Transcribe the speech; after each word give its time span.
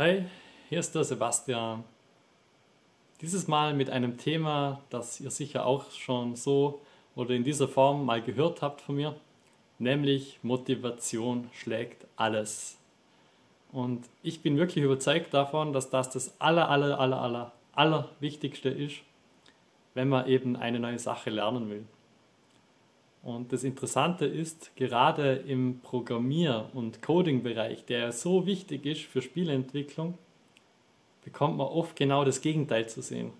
Hi, 0.00 0.24
hier 0.70 0.80
ist 0.80 0.94
der 0.94 1.04
Sebastian. 1.04 1.84
Dieses 3.20 3.48
Mal 3.48 3.74
mit 3.74 3.90
einem 3.90 4.16
Thema, 4.16 4.80
das 4.88 5.20
ihr 5.20 5.30
sicher 5.30 5.66
auch 5.66 5.90
schon 5.90 6.36
so 6.36 6.80
oder 7.14 7.34
in 7.34 7.44
dieser 7.44 7.68
Form 7.68 8.06
mal 8.06 8.22
gehört 8.22 8.62
habt 8.62 8.80
von 8.80 8.96
mir, 8.96 9.14
nämlich 9.78 10.38
Motivation 10.42 11.50
schlägt 11.52 12.06
alles. 12.16 12.78
Und 13.72 14.06
ich 14.22 14.40
bin 14.40 14.56
wirklich 14.56 14.82
überzeugt 14.82 15.34
davon, 15.34 15.74
dass 15.74 15.90
das 15.90 16.08
das 16.08 16.40
aller, 16.40 16.70
aller, 16.70 16.98
aller, 16.98 17.20
aller, 17.20 17.52
aller 17.74 18.08
Wichtigste 18.20 18.70
ist, 18.70 19.02
wenn 19.92 20.08
man 20.08 20.26
eben 20.26 20.56
eine 20.56 20.80
neue 20.80 20.98
Sache 20.98 21.28
lernen 21.28 21.68
will. 21.68 21.84
Und 23.22 23.52
das 23.52 23.64
Interessante 23.64 24.24
ist, 24.24 24.74
gerade 24.76 25.34
im 25.34 25.80
Programmier- 25.82 26.70
und 26.72 27.02
Coding-Bereich, 27.02 27.84
der 27.84 28.12
so 28.12 28.46
wichtig 28.46 28.86
ist 28.86 29.02
für 29.02 29.20
Spieleentwicklung, 29.20 30.16
bekommt 31.22 31.58
man 31.58 31.66
oft 31.66 31.96
genau 31.96 32.24
das 32.24 32.40
Gegenteil 32.40 32.88
zu 32.88 33.02
sehen. 33.02 33.32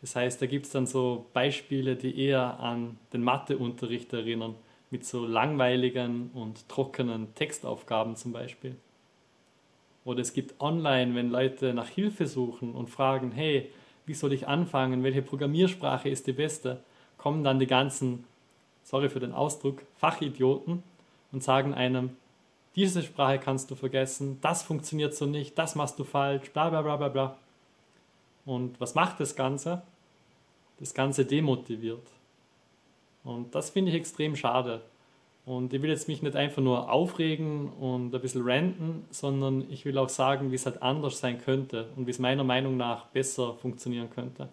Das 0.00 0.16
heißt, 0.16 0.40
da 0.40 0.46
gibt 0.46 0.66
es 0.66 0.72
dann 0.72 0.86
so 0.86 1.26
Beispiele, 1.32 1.94
die 1.94 2.18
eher 2.18 2.58
an 2.58 2.98
den 3.12 3.22
Matheunterricht 3.22 4.12
erinnern, 4.12 4.54
mit 4.90 5.04
so 5.06 5.24
langweiligen 5.26 6.30
und 6.34 6.68
trockenen 6.68 7.34
Textaufgaben 7.34 8.16
zum 8.16 8.32
Beispiel. 8.32 8.76
Oder 10.04 10.20
es 10.20 10.32
gibt 10.32 10.60
online, 10.60 11.14
wenn 11.14 11.30
Leute 11.30 11.72
nach 11.74 11.88
Hilfe 11.88 12.26
suchen 12.26 12.72
und 12.74 12.90
fragen, 12.90 13.30
hey, 13.30 13.70
wie 14.06 14.14
soll 14.14 14.32
ich 14.32 14.48
anfangen, 14.48 15.04
welche 15.04 15.22
Programmiersprache 15.22 16.08
ist 16.08 16.26
die 16.26 16.32
beste, 16.32 16.82
kommen 17.18 17.44
dann 17.44 17.60
die 17.60 17.68
ganzen 17.68 18.24
sorry 18.82 19.08
für 19.08 19.20
den 19.20 19.32
Ausdruck, 19.32 19.82
Fachidioten 19.96 20.82
und 21.32 21.42
sagen 21.42 21.74
einem, 21.74 22.16
diese 22.74 23.02
Sprache 23.02 23.38
kannst 23.38 23.70
du 23.70 23.74
vergessen, 23.74 24.38
das 24.40 24.62
funktioniert 24.62 25.14
so 25.14 25.26
nicht, 25.26 25.58
das 25.58 25.74
machst 25.74 25.98
du 25.98 26.04
falsch, 26.04 26.50
bla 26.50 26.70
bla 26.70 26.82
bla 26.82 26.96
bla 26.96 27.08
bla. 27.08 27.36
Und 28.44 28.80
was 28.80 28.94
macht 28.94 29.20
das 29.20 29.36
Ganze? 29.36 29.82
Das 30.80 30.94
Ganze 30.94 31.24
demotiviert. 31.24 32.06
Und 33.24 33.54
das 33.54 33.70
finde 33.70 33.90
ich 33.90 33.96
extrem 33.96 34.34
schade. 34.34 34.82
Und 35.44 35.72
ich 35.72 35.82
will 35.82 35.90
jetzt 35.90 36.08
mich 36.08 36.22
nicht 36.22 36.36
einfach 36.36 36.62
nur 36.62 36.90
aufregen 36.90 37.70
und 37.72 38.14
ein 38.14 38.20
bisschen 38.20 38.42
ranten, 38.44 39.04
sondern 39.10 39.68
ich 39.70 39.84
will 39.84 39.98
auch 39.98 40.08
sagen, 40.08 40.50
wie 40.50 40.54
es 40.54 40.66
halt 40.66 40.82
anders 40.82 41.18
sein 41.18 41.40
könnte 41.40 41.88
und 41.96 42.06
wie 42.06 42.12
es 42.12 42.20
meiner 42.20 42.44
Meinung 42.44 42.76
nach 42.76 43.06
besser 43.06 43.54
funktionieren 43.54 44.08
könnte. 44.10 44.48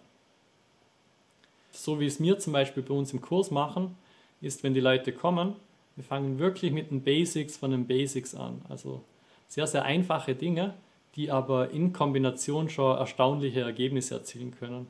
So 1.70 2.00
wie 2.00 2.06
es 2.06 2.18
mir 2.18 2.38
zum 2.38 2.52
Beispiel 2.52 2.82
bei 2.82 2.94
uns 2.94 3.12
im 3.12 3.20
Kurs 3.20 3.52
machen, 3.52 3.96
ist, 4.40 4.62
wenn 4.62 4.74
die 4.74 4.80
Leute 4.80 5.12
kommen, 5.12 5.54
wir 5.96 6.04
fangen 6.04 6.38
wirklich 6.38 6.72
mit 6.72 6.90
den 6.90 7.02
Basics 7.02 7.56
von 7.56 7.72
den 7.72 7.86
Basics 7.86 8.34
an. 8.34 8.62
Also 8.68 9.02
sehr, 9.48 9.66
sehr 9.66 9.84
einfache 9.84 10.34
Dinge, 10.34 10.74
die 11.16 11.30
aber 11.30 11.70
in 11.70 11.92
Kombination 11.92 12.70
schon 12.70 12.96
erstaunliche 12.96 13.60
Ergebnisse 13.60 14.14
erzielen 14.14 14.54
können. 14.58 14.86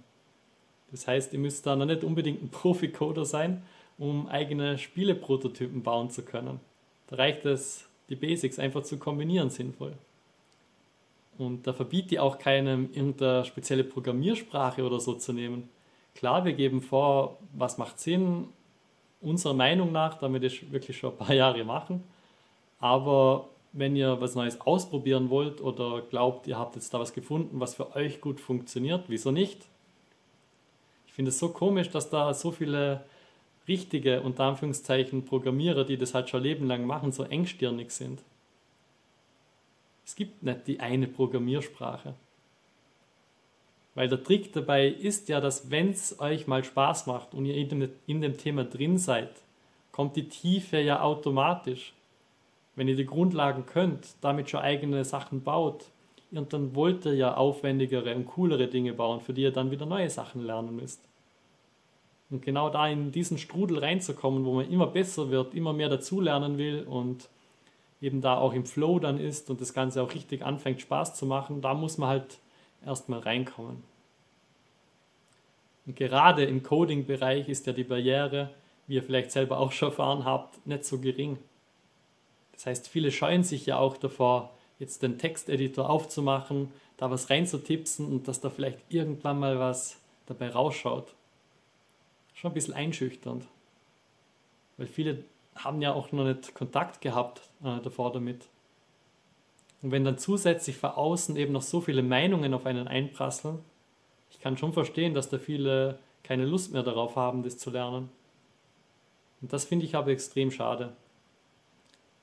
Das 0.90 1.06
heißt, 1.06 1.32
ihr 1.32 1.38
müsst 1.38 1.66
da 1.66 1.76
noch 1.76 1.86
nicht 1.86 2.04
unbedingt 2.04 2.42
ein 2.42 2.48
Profi-Coder 2.50 3.24
sein, 3.24 3.62
um 3.98 4.28
eigene 4.28 4.78
Spieleprototypen 4.78 5.82
bauen 5.82 6.10
zu 6.10 6.22
können. 6.22 6.60
Da 7.08 7.16
reicht 7.16 7.44
es, 7.44 7.88
die 8.08 8.16
Basics 8.16 8.58
einfach 8.58 8.82
zu 8.82 8.98
kombinieren 8.98 9.50
sinnvoll. 9.50 9.94
Und 11.38 11.66
da 11.66 11.72
verbietet 11.72 12.12
ihr 12.12 12.22
auch 12.22 12.38
keinem 12.38 12.90
irgendeine 12.92 13.44
spezielle 13.44 13.84
Programmiersprache 13.84 14.84
oder 14.84 15.00
so 15.00 15.14
zu 15.14 15.32
nehmen. 15.32 15.70
Klar, 16.14 16.44
wir 16.44 16.52
geben 16.52 16.82
vor, 16.82 17.38
was 17.52 17.78
macht 17.78 17.98
Sinn, 17.98 18.48
unserer 19.20 19.54
Meinung 19.54 19.92
nach, 19.92 20.18
damit 20.18 20.44
ich 20.44 20.70
wirklich 20.72 20.96
schon 20.96 21.12
ein 21.12 21.18
paar 21.18 21.34
Jahre 21.34 21.64
machen. 21.64 22.02
Aber 22.78 23.48
wenn 23.72 23.94
ihr 23.94 24.20
was 24.20 24.34
Neues 24.34 24.60
ausprobieren 24.60 25.30
wollt 25.30 25.60
oder 25.60 26.02
glaubt, 26.02 26.46
ihr 26.46 26.58
habt 26.58 26.74
jetzt 26.74 26.92
da 26.92 26.98
was 26.98 27.12
gefunden, 27.12 27.60
was 27.60 27.74
für 27.74 27.94
euch 27.94 28.20
gut 28.20 28.40
funktioniert, 28.40 29.04
wieso 29.08 29.30
nicht? 29.30 29.66
Ich 31.06 31.12
finde 31.12 31.30
es 31.30 31.38
so 31.38 31.50
komisch, 31.50 31.90
dass 31.90 32.10
da 32.10 32.32
so 32.34 32.50
viele 32.50 33.04
richtige, 33.68 34.22
unter 34.22 34.44
Anführungszeichen, 34.44 35.24
Programmierer, 35.24 35.84
die 35.84 35.96
das 35.96 36.14
halt 36.14 36.28
schon 36.30 36.42
Leben 36.42 36.66
lang 36.66 36.86
machen, 36.86 37.12
so 37.12 37.24
engstirnig 37.24 37.90
sind. 37.90 38.22
Es 40.04 40.16
gibt 40.16 40.42
nicht 40.42 40.66
die 40.66 40.80
eine 40.80 41.06
Programmiersprache. 41.06 42.14
Weil 43.94 44.08
der 44.08 44.22
Trick 44.22 44.52
dabei 44.52 44.86
ist 44.86 45.28
ja, 45.28 45.40
dass 45.40 45.70
wenn 45.70 45.90
es 45.90 46.20
euch 46.20 46.46
mal 46.46 46.62
Spaß 46.62 47.06
macht 47.06 47.34
und 47.34 47.44
ihr 47.44 47.56
in 47.56 47.68
dem, 47.68 47.88
in 48.06 48.20
dem 48.20 48.36
Thema 48.36 48.64
drin 48.64 48.98
seid, 48.98 49.30
kommt 49.92 50.16
die 50.16 50.28
Tiefe 50.28 50.78
ja 50.80 51.02
automatisch. 51.02 51.92
Wenn 52.76 52.88
ihr 52.88 52.96
die 52.96 53.06
Grundlagen 53.06 53.66
könnt, 53.66 54.14
damit 54.20 54.48
schon 54.48 54.60
eigene 54.60 55.04
Sachen 55.04 55.42
baut, 55.42 55.86
und 56.32 56.52
dann 56.52 56.74
wollt 56.74 57.04
ihr 57.06 57.14
ja 57.14 57.34
aufwendigere 57.34 58.14
und 58.14 58.26
coolere 58.26 58.68
Dinge 58.68 58.92
bauen, 58.92 59.20
für 59.20 59.32
die 59.32 59.42
ihr 59.42 59.50
dann 59.50 59.70
wieder 59.70 59.86
neue 59.86 60.10
Sachen 60.10 60.44
lernen 60.44 60.76
müsst. 60.76 61.00
Und 62.30 62.42
genau 62.42 62.70
da 62.70 62.86
in 62.86 63.10
diesen 63.10 63.38
Strudel 63.38 63.78
reinzukommen, 63.78 64.44
wo 64.44 64.54
man 64.54 64.70
immer 64.70 64.86
besser 64.86 65.30
wird, 65.30 65.54
immer 65.54 65.72
mehr 65.72 65.88
dazulernen 65.88 66.58
will 66.58 66.84
und 66.84 67.28
eben 68.00 68.20
da 68.20 68.38
auch 68.38 68.52
im 68.52 68.64
Flow 68.64 69.00
dann 69.00 69.18
ist 69.18 69.50
und 69.50 69.60
das 69.60 69.74
Ganze 69.74 70.02
auch 70.02 70.14
richtig 70.14 70.44
anfängt 70.44 70.80
Spaß 70.80 71.16
zu 71.16 71.26
machen, 71.26 71.60
da 71.60 71.74
muss 71.74 71.98
man 71.98 72.08
halt 72.08 72.38
erstmal 72.84 73.20
reinkommen. 73.20 73.82
Und 75.86 75.96
gerade 75.96 76.44
im 76.44 76.62
Coding-Bereich 76.62 77.48
ist 77.48 77.66
ja 77.66 77.72
die 77.72 77.84
Barriere, 77.84 78.50
wie 78.86 78.94
ihr 78.94 79.02
vielleicht 79.02 79.32
selber 79.32 79.58
auch 79.58 79.72
schon 79.72 79.90
erfahren 79.90 80.24
habt, 80.24 80.66
nicht 80.66 80.84
so 80.84 80.98
gering. 80.98 81.38
Das 82.52 82.66
heißt, 82.66 82.88
viele 82.88 83.10
scheuen 83.10 83.42
sich 83.42 83.66
ja 83.66 83.78
auch 83.78 83.96
davor, 83.96 84.50
jetzt 84.78 85.02
den 85.02 85.18
Texteditor 85.18 85.88
aufzumachen, 85.88 86.72
da 86.96 87.10
was 87.10 87.30
reinzutipsen 87.30 88.06
und 88.06 88.28
dass 88.28 88.40
da 88.40 88.50
vielleicht 88.50 88.78
irgendwann 88.88 89.38
mal 89.38 89.58
was 89.58 89.98
dabei 90.26 90.50
rausschaut. 90.50 91.14
Schon 92.34 92.50
ein 92.50 92.54
bisschen 92.54 92.74
einschüchternd. 92.74 93.46
Weil 94.76 94.86
viele 94.86 95.24
haben 95.56 95.82
ja 95.82 95.92
auch 95.92 96.12
noch 96.12 96.24
nicht 96.24 96.54
Kontakt 96.54 97.00
gehabt 97.00 97.42
äh, 97.62 97.80
davor 97.80 98.12
damit. 98.12 98.48
Und 99.82 99.92
wenn 99.92 100.04
dann 100.04 100.18
zusätzlich 100.18 100.76
von 100.76 100.90
außen 100.90 101.36
eben 101.36 101.52
noch 101.52 101.62
so 101.62 101.80
viele 101.80 102.02
Meinungen 102.02 102.52
auf 102.54 102.66
einen 102.66 102.88
einprasseln, 102.88 103.58
ich 104.30 104.40
kann 104.40 104.56
schon 104.56 104.72
verstehen, 104.72 105.14
dass 105.14 105.28
da 105.28 105.38
viele 105.38 105.98
keine 106.22 106.44
Lust 106.44 106.72
mehr 106.72 106.82
darauf 106.82 107.16
haben, 107.16 107.42
das 107.42 107.58
zu 107.58 107.70
lernen. 107.70 108.10
Und 109.40 109.52
das 109.52 109.64
finde 109.64 109.86
ich 109.86 109.94
aber 109.94 110.10
extrem 110.10 110.50
schade. 110.50 110.92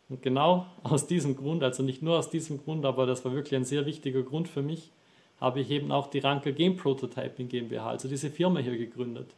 Und 0.10 0.22
genau 0.22 0.66
aus 0.84 1.08
diesem 1.08 1.36
Grund, 1.36 1.64
also 1.64 1.84
nicht 1.84 2.02
nur 2.02 2.18
aus 2.18 2.30
diesem 2.30 2.64
Grund, 2.64 2.86
aber 2.86 3.06
das 3.06 3.26
war 3.26 3.34
wirklich 3.34 3.56
ein 3.56 3.66
sehr 3.66 3.86
wichtiger 3.86 4.24
Grund 4.24 4.48
für 4.48 4.62
mich, 4.62 4.92
habe 5.40 5.60
ich 5.60 5.70
eben 5.70 5.92
auch 5.92 6.08
die 6.08 6.20
Rankel 6.20 6.54
Game 6.54 6.78
Prototyping 6.78 7.48
GmbH, 7.48 7.90
also 7.90 8.08
diese 8.08 8.32
Firma 8.32 8.60
hier 8.60 8.78
gegründet. 8.78 9.30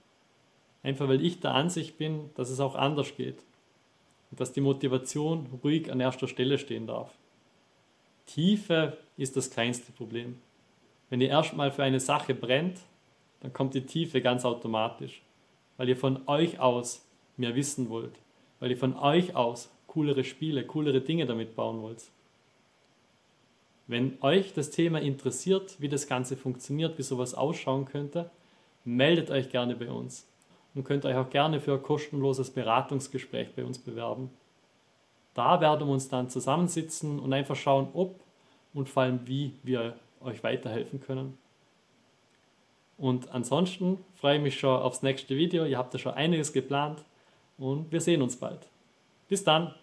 Einfach 0.81 1.09
weil 1.09 1.23
ich 1.25 1.41
der 1.41 1.53
Ansicht 1.53 1.97
bin, 1.97 2.29
dass 2.35 2.49
es 2.49 2.61
auch 2.61 2.75
anders 2.75 3.15
geht. 3.17 3.43
Und 4.31 4.39
dass 4.39 4.53
die 4.53 4.61
Motivation 4.61 5.47
ruhig 5.63 5.91
an 5.91 5.99
erster 5.99 6.27
Stelle 6.27 6.57
stehen 6.57 6.87
darf. 6.87 7.11
Tiefe 8.29 8.97
ist 9.17 9.35
das 9.35 9.49
kleinste 9.49 9.91
Problem. 9.91 10.37
Wenn 11.09 11.19
ihr 11.19 11.29
erstmal 11.29 11.71
für 11.71 11.83
eine 11.83 11.99
Sache 11.99 12.35
brennt, 12.35 12.77
dann 13.41 13.53
kommt 13.53 13.73
die 13.73 13.85
Tiefe 13.85 14.21
ganz 14.21 14.45
automatisch, 14.45 15.23
weil 15.77 15.89
ihr 15.89 15.97
von 15.97 16.27
euch 16.27 16.59
aus 16.59 17.05
mehr 17.37 17.55
wissen 17.55 17.89
wollt, 17.89 18.13
weil 18.59 18.69
ihr 18.69 18.77
von 18.77 18.95
euch 18.95 19.35
aus 19.35 19.71
coolere 19.87 20.23
Spiele, 20.23 20.63
coolere 20.63 21.01
Dinge 21.01 21.25
damit 21.25 21.55
bauen 21.55 21.81
wollt. 21.81 22.03
Wenn 23.87 24.19
euch 24.21 24.53
das 24.53 24.69
Thema 24.69 25.01
interessiert, 25.01 25.77
wie 25.79 25.89
das 25.89 26.05
Ganze 26.05 26.37
funktioniert, 26.37 26.99
wie 26.99 27.03
sowas 27.03 27.33
ausschauen 27.33 27.85
könnte, 27.85 28.29
meldet 28.85 29.31
euch 29.31 29.49
gerne 29.49 29.75
bei 29.75 29.89
uns 29.89 30.27
und 30.75 30.83
könnt 30.83 31.05
euch 31.05 31.15
auch 31.15 31.31
gerne 31.31 31.59
für 31.59 31.73
ein 31.73 31.81
kostenloses 31.81 32.51
Beratungsgespräch 32.51 33.55
bei 33.55 33.65
uns 33.65 33.79
bewerben. 33.79 34.29
Da 35.33 35.61
werden 35.61 35.87
wir 35.87 35.93
uns 35.93 36.09
dann 36.09 36.29
zusammensitzen 36.29 37.19
und 37.19 37.31
einfach 37.33 37.55
schauen, 37.55 37.89
ob 37.93 38.19
und 38.73 38.89
vor 38.89 39.03
allem 39.03 39.21
wie 39.25 39.53
wir 39.63 39.95
euch 40.21 40.43
weiterhelfen 40.43 41.01
können. 41.01 41.37
Und 42.97 43.31
ansonsten 43.31 44.03
freue 44.15 44.37
ich 44.37 44.43
mich 44.43 44.59
schon 44.59 44.77
aufs 44.81 45.01
nächste 45.01 45.37
Video. 45.37 45.65
Ihr 45.65 45.77
habt 45.77 45.93
ja 45.93 45.99
schon 45.99 46.13
einiges 46.13 46.51
geplant 46.51 46.99
und 47.57 47.91
wir 47.91 48.01
sehen 48.01 48.21
uns 48.21 48.35
bald. 48.35 48.67
Bis 49.29 49.43
dann, 49.43 49.73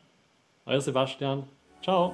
euer 0.67 0.81
Sebastian. 0.81 1.45
Ciao. 1.83 2.13